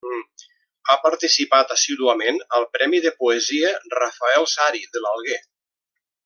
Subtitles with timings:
[0.87, 5.39] Ha participat assíduament al premi de poesia Rafael Sari de l'Alguer.